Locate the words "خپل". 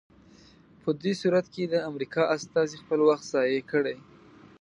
2.83-2.99